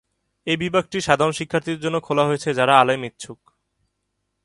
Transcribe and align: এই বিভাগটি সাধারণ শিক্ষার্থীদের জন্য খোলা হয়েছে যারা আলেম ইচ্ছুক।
এই 0.47 0.57
বিভাগটি 0.63 0.97
সাধারণ 1.01 1.33
শিক্ষার্থীদের 1.39 1.83
জন্য 1.85 1.97
খোলা 1.99 2.23
হয়েছে 2.25 2.49
যারা 2.53 2.73
আলেম 2.81 3.01
ইচ্ছুক। 3.09 3.39